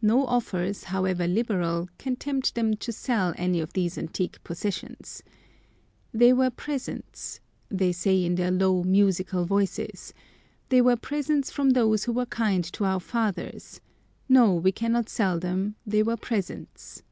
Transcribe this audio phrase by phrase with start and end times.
[0.00, 5.22] No offers, however liberal, can tempt them to sell any of these antique possessions.
[6.14, 10.14] "They were presents," they say in their low, musical voices;
[10.70, 13.82] "they were presents from those who were kind to our fathers;
[14.30, 17.02] no, we cannot sell them; they were presents."